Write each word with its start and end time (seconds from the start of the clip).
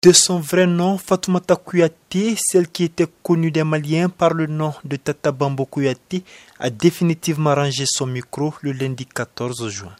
De 0.00 0.12
son 0.12 0.38
vrai 0.38 0.68
nom, 0.68 0.96
Fatoumata 0.96 1.56
Kouyaté, 1.56 2.36
celle 2.38 2.68
qui 2.68 2.84
était 2.84 3.08
connue 3.20 3.50
des 3.50 3.64
Maliens 3.64 4.08
par 4.08 4.32
le 4.32 4.46
nom 4.46 4.72
de 4.84 4.94
Tata 4.94 5.32
Bambo 5.32 5.66
Kouyaté, 5.66 6.22
a 6.60 6.70
définitivement 6.70 7.52
rangé 7.52 7.82
son 7.84 8.06
micro 8.06 8.54
le 8.62 8.70
lundi 8.70 9.06
14 9.06 9.68
juin. 9.68 9.96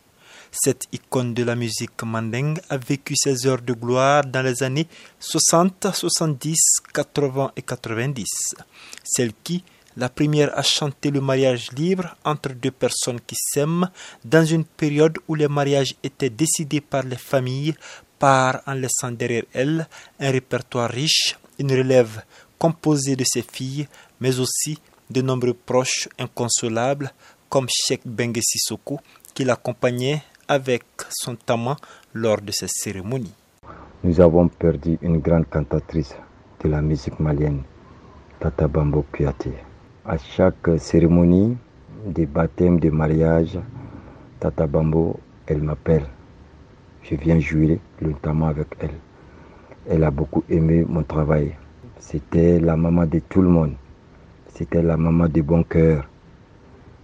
Cette 0.53 0.87
icône 0.93 1.35
de 1.35 1.43
la 1.43 1.57
musique 1.57 2.01
mandingue 2.05 2.61
a 2.71 2.77
vécu 2.77 3.17
ses 3.17 3.45
heures 3.49 3.61
de 3.61 3.73
gloire 3.73 4.25
dans 4.25 4.43
les 4.43 4.63
années 4.63 4.87
60, 5.19 5.89
70, 5.93 6.57
80 6.95 7.51
et 7.57 7.63
90. 7.63 8.25
Celle 9.03 9.33
qui, 9.43 9.65
la 9.99 10.09
première 10.09 10.57
à 10.57 10.63
chanter 10.63 11.11
le 11.11 11.21
mariage 11.21 11.73
libre 11.73 12.17
entre 12.25 12.51
deux 12.55 12.71
personnes 12.71 13.21
qui 13.21 13.35
s'aiment 13.37 13.91
dans 14.25 14.45
une 14.45 14.65
période 14.65 15.19
où 15.27 15.35
les 15.35 15.49
mariages 15.49 15.95
étaient 16.05 16.31
décidés 16.31 16.81
par 16.81 17.03
les 17.03 17.17
familles 17.17 17.75
part 18.19 18.61
en 18.67 18.75
laissant 18.75 19.11
derrière 19.11 19.43
elle 19.53 19.87
un 20.21 20.31
répertoire 20.31 20.89
riche, 20.91 21.37
une 21.59 21.73
relève 21.73 22.23
composée 22.59 23.17
de 23.17 23.25
ses 23.27 23.43
filles, 23.43 23.89
mais 24.21 24.39
aussi 24.39 24.79
de 25.11 25.21
nombreux 25.21 25.55
proches 25.55 26.09
inconsolables 26.19 27.11
comme 27.49 27.67
Sheikh 27.69 28.03
Bengue 28.07 28.41
Sissoko 28.41 29.01
qui 29.35 29.45
l'accompagnait 29.45 30.23
avec 30.47 30.85
son 31.11 31.35
taman 31.35 31.77
lors 32.15 32.41
de 32.41 32.53
ces 32.53 32.69
cérémonies. 32.69 33.35
Nous 34.05 34.21
avons 34.21 34.47
perdu 34.49 34.97
une 35.03 35.19
grande 35.19 35.49
cantatrice 35.49 36.15
de 36.63 36.69
la 36.69 36.81
musique 36.83 37.19
malienne, 37.19 37.63
Tata 38.39 38.69
Bambo 38.69 39.05
Kouyaté. 39.13 39.68
À 40.09 40.17
chaque 40.17 40.71
cérémonie 40.79 41.57
des 42.07 42.27
baptêmes, 42.27 42.81
de 42.81 42.91
mariage, 42.91 43.59
Tata 44.41 44.67
Bambo, 44.67 45.21
elle 45.47 45.63
m'appelle 45.63 46.07
je 47.03 47.15
viens 47.15 47.39
jouer 47.39 47.79
notamment 48.03 48.49
avec 48.49 48.69
elle. 48.81 48.95
Elle 49.89 50.05
a 50.05 50.11
beaucoup 50.11 50.45
aimé 50.49 50.85
mon 50.87 51.03
travail. 51.03 51.55
C'était 51.99 52.61
la 52.61 52.77
maman 52.77 53.07
de 53.07 53.21
tout 53.21 53.41
le 53.41 53.49
monde. 53.49 53.75
C'était 54.55 54.83
la 54.83 54.97
maman 54.97 55.29
de 55.29 55.41
bon 55.41 55.63
cœur. 55.63 56.07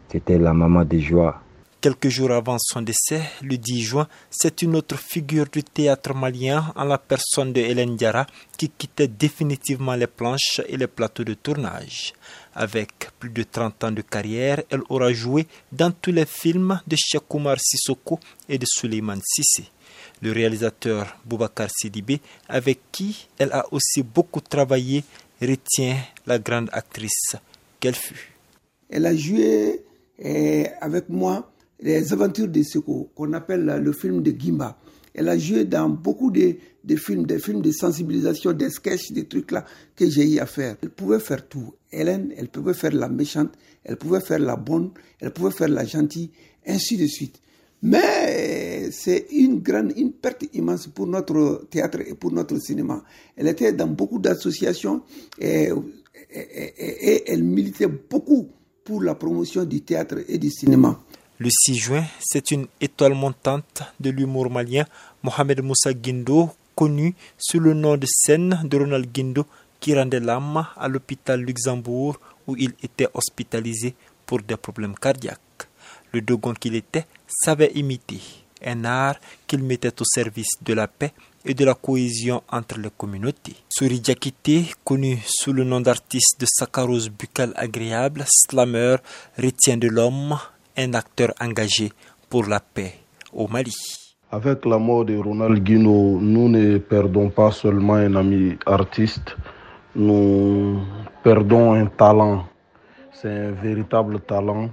C'était 0.09 0.39
la 0.39 0.53
maman 0.53 0.85
de 0.85 0.99
joie. 0.99 1.41
Quelques 1.85 2.09
jours 2.09 2.31
avant 2.31 2.57
son 2.59 2.81
décès, 2.81 3.21
le 3.43 3.59
10 3.59 3.83
juin, 3.83 4.09
c'est 4.31 4.63
une 4.63 4.75
autre 4.75 4.97
figure 4.97 5.45
du 5.53 5.63
théâtre 5.63 6.15
malien 6.15 6.73
en 6.77 6.85
la 6.85 6.97
personne 6.97 7.53
de 7.53 7.61
Hélène 7.61 7.95
Diara 7.95 8.27
qui 8.57 8.71
quittait 8.71 9.07
définitivement 9.07 9.95
les 9.95 10.07
planches 10.07 10.63
et 10.67 10.79
les 10.79 10.87
plateaux 10.87 11.25
de 11.25 11.35
tournage. 11.35 12.15
Avec 12.55 13.11
plus 13.19 13.29
de 13.29 13.43
30 13.43 13.85
ans 13.85 13.93
de 13.93 14.01
carrière, 14.01 14.63
elle 14.71 14.81
aura 14.89 15.13
joué 15.13 15.47
dans 15.73 15.91
tous 15.91 16.11
les 16.11 16.25
films 16.25 16.81
de 16.87 16.97
Cheikh 16.97 17.35
Oumar 17.35 17.59
Sissoko 17.61 18.19
et 18.49 18.57
de 18.57 18.65
Suleiman 18.67 19.21
Sissi 19.23 19.71
le 20.23 20.33
réalisateur 20.33 21.19
Boubacar 21.27 21.69
Sidibé, 21.71 22.19
avec 22.49 22.81
qui 22.93 23.29
elle 23.37 23.53
a 23.53 23.67
aussi 23.73 24.03
beaucoup 24.03 24.41
travaillé, 24.41 25.05
retient 25.39 25.99
la 26.25 26.39
grande 26.39 26.71
actrice 26.73 27.37
qu'elle 27.79 27.95
fut. 27.95 28.33
Elle 28.89 29.05
a 29.05 29.15
joué 29.15 29.83
eh, 30.19 30.69
avec 30.81 31.11
moi 31.11 31.51
les 31.81 32.13
aventures 32.13 32.49
de 32.49 32.63
Seko, 32.63 33.11
qu'on 33.15 33.33
appelle 33.33 33.65
le 33.65 33.93
film 33.93 34.23
de 34.23 34.31
Gimba. 34.31 34.79
Elle 35.15 35.29
a 35.29 35.39
joué 35.39 35.65
dans 35.65 35.89
beaucoup 35.89 36.33
de, 36.33 36.57
films, 36.97 37.25
des 37.25 37.39
films 37.39 37.63
de 37.63 37.71
sensibilisation, 37.71 38.53
des 38.53 38.71
sketchs, 38.71 39.13
des 39.13 39.27
trucs 39.27 39.53
là 39.53 39.65
que 39.95 40.11
j'ai 40.11 40.29
eu 40.29 40.39
à 40.41 40.47
faire. 40.47 40.77
Elle 40.83 40.91
pouvait 40.91 41.21
faire 41.21 41.47
tout. 41.49 41.73
Hélène, 41.93 42.33
elle 42.37 42.49
pouvait 42.49 42.75
faire 42.75 42.93
la 42.93 43.09
méchante, 43.09 43.53
elle 43.85 43.97
pouvait 43.97 44.21
faire 44.21 44.41
la 44.41 44.57
bonne, 44.57 44.91
elle 45.21 45.31
pouvait 45.33 45.53
faire 45.53 45.69
la 45.69 45.85
gentille, 45.85 46.31
ainsi 46.67 46.97
de 46.97 47.07
suite. 47.07 47.41
Mais 47.83 48.91
c'est 48.91 49.27
une 49.31 49.61
grande, 49.61 49.93
une 49.97 50.13
perte 50.13 50.47
immense 50.55 50.89
pour 50.89 51.07
notre 51.07 51.67
théâtre 51.71 52.01
et 52.01 52.15
pour 52.15 52.33
notre 52.33 52.59
cinéma. 52.59 53.05
Elle 53.37 53.47
était 53.47 53.73
dans 53.73 53.87
beaucoup 53.87 54.19
d'associations 54.19 55.03
et, 55.39 55.69
elle 57.27 57.45
militait 57.45 57.87
beaucoup 57.87 58.49
pour 58.83 59.03
la 59.03 59.15
promotion 59.15 59.65
du 59.65 59.83
théâtre 59.83 60.17
et 60.27 60.39
du 60.39 60.51
cinéma. 60.51 60.99
Le 61.39 61.49
6 61.51 61.75
juin, 61.75 62.05
c'est 62.21 62.53
une 62.53 62.69
étoile 62.81 63.15
montante 63.15 63.83
de 63.99 64.11
l'humour 64.11 64.51
malien, 64.51 64.87
Mohamed 65.25 65.63
Moussa 65.63 65.93
Guindo, 65.93 66.51
connu 66.77 67.17
sous 67.37 67.59
le 67.59 67.75
nom 67.75 67.97
de 67.97 68.07
scène 68.09 68.61
de 68.63 68.79
Ronald 68.79 69.11
Guindo, 69.13 69.45
qui 69.81 69.97
rendait 69.97 70.21
l'âme 70.21 70.65
à 70.77 70.87
l'hôpital 70.87 71.41
Luxembourg 71.41 72.21
où 72.47 72.55
il 72.57 72.73
était 72.85 73.09
hospitalisé 73.13 73.97
pour 74.25 74.43
des 74.43 74.57
problèmes 74.57 74.95
cardiaques. 74.95 75.69
Le 76.13 76.21
Dogon 76.21 76.55
qu'il 76.55 76.77
était 76.77 77.07
savait 77.27 77.73
imiter, 77.75 78.21
un 78.65 78.85
art 78.85 79.17
qu'il 79.49 79.65
mettait 79.65 80.01
au 80.01 80.05
service 80.05 80.55
de 80.63 80.73
la 80.73 80.87
paix 80.87 81.13
et 81.45 81.55
de 81.55 81.65
la 81.65 81.75
cohésion 81.75 82.45
entre 82.49 82.79
les 82.79 82.91
communautés. 82.97 83.57
Souri 83.69 83.99
Diakité, 83.99 84.67
connu 84.85 85.19
sous 85.27 85.53
le 85.53 85.65
nom 85.65 85.81
d'artiste 85.81 86.41
de 86.41 86.47
saccharose 86.47 87.11
buccale 87.11 87.53
agréable, 87.57 88.25
slammer, 88.29 88.99
retient 89.37 89.77
de 89.77 89.89
l'homme 89.89 90.39
un 90.77 90.95
acteur 90.95 91.33
engagé 91.41 91.91
pour 92.29 92.47
la 92.47 92.61
paix 92.61 92.95
au 93.33 93.49
Mali. 93.49 93.73
Avec 94.31 94.65
la 94.65 94.79
mort 94.79 95.05
de 95.05 95.17
Ronald 95.17 95.63
Guino, 95.63 96.19
nous 96.21 96.49
ne 96.49 96.79
perdons 96.79 97.31
pas 97.31 97.53
seulement 97.53 97.95
un 97.95 98.17
ami 98.17 98.57
artiste, 98.67 99.37
nous 99.95 100.81
perdons 101.23 101.75
un 101.75 101.87
talent. 101.87 102.47
C'est 103.13 103.31
un 103.31 103.53
véritable 103.53 104.21
talent 104.21 104.71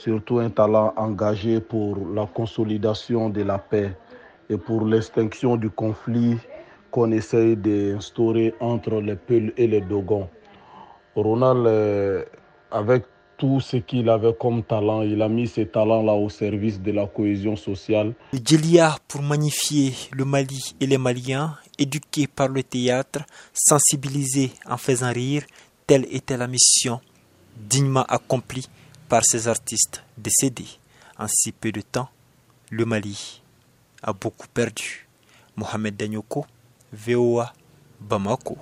surtout 0.00 0.38
un 0.38 0.50
talent 0.50 0.92
engagé 0.96 1.60
pour 1.60 1.96
la 2.14 2.26
consolidation 2.26 3.28
de 3.28 3.42
la 3.42 3.58
paix 3.58 3.96
et 4.48 4.56
pour 4.56 4.86
l'extinction 4.86 5.56
du 5.56 5.70
conflit 5.70 6.38
qu'on 6.90 7.12
essaye 7.12 7.56
d'instaurer 7.56 8.54
entre 8.60 9.00
les 9.00 9.16
Peuls 9.16 9.52
et 9.56 9.66
les 9.66 9.80
Dogons. 9.80 10.28
Ronald, 11.14 11.66
euh, 11.66 12.24
avec 12.70 13.04
tout 13.40 13.58
ce 13.58 13.78
qu'il 13.78 14.10
avait 14.10 14.34
comme 14.38 14.62
talent, 14.62 15.00
il 15.00 15.22
a 15.22 15.28
mis 15.30 15.48
ses 15.48 15.66
talents-là 15.66 16.12
au 16.12 16.28
service 16.28 16.78
de 16.78 16.92
la 16.92 17.06
cohésion 17.06 17.56
sociale. 17.56 18.12
Le 18.34 18.38
Djelia 18.44 18.98
pour 19.08 19.22
magnifier 19.22 19.94
le 20.12 20.26
Mali 20.26 20.74
et 20.78 20.86
les 20.86 20.98
Maliens, 20.98 21.56
éduqués 21.78 22.26
par 22.26 22.48
le 22.48 22.62
théâtre, 22.62 23.20
sensibilisés 23.54 24.52
en 24.68 24.76
faisant 24.76 25.10
rire, 25.10 25.44
telle 25.86 26.06
était 26.10 26.36
la 26.36 26.46
mission 26.46 27.00
dignement 27.56 28.04
accomplie 28.08 28.68
par 29.08 29.24
ces 29.24 29.48
artistes 29.48 30.04
décédés 30.18 30.68
en 31.18 31.26
si 31.26 31.50
peu 31.52 31.72
de 31.72 31.80
temps, 31.80 32.10
le 32.70 32.84
Mali 32.84 33.40
a 34.02 34.12
beaucoup 34.12 34.48
perdu. 34.52 35.06
Mohamed 35.56 35.96
Danyoko, 35.96 36.44
VOA, 36.92 37.52
Bamako. 38.00 38.58